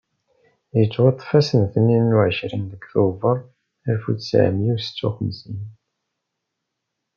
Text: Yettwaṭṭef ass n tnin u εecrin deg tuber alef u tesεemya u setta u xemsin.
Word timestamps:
Yettwaṭṭef 0.77 1.31
ass 1.39 1.49
n 1.61 1.63
tnin 1.71 2.15
u 2.17 2.19
εecrin 2.27 2.63
deg 2.71 2.83
tuber 2.91 3.37
alef 3.87 4.03
u 4.09 4.11
tesεemya 4.17 4.71
u 4.75 4.77
setta 4.79 5.05
u 5.09 5.11
xemsin. 5.17 5.61